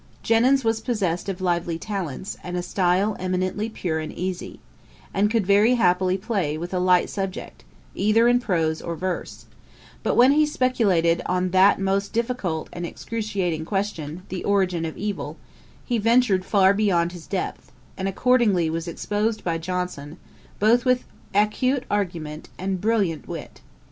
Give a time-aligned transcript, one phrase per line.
[0.23, 4.59] Jenyns was possessed of lively talents, and a style eminently pure and easy,
[5.13, 9.45] and could very happily play with a light subject, either in prose or verse;
[10.01, 15.37] but when he speculated on that most difficult and excruciating question, the Origin of Evil,
[15.85, 20.17] he ventured far beyond his depth, and, accordingly, was exposed by Johnson,
[20.57, 21.03] both with
[21.35, 23.61] acute argument and brilliant wit.